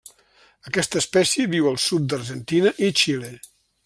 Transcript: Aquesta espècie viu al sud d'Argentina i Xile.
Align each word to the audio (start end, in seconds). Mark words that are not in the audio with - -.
Aquesta 0.69 1.01
espècie 1.01 1.45
viu 1.51 1.69
al 1.73 1.77
sud 1.85 2.07
d'Argentina 2.13 2.73
i 2.89 2.91
Xile. 3.03 3.31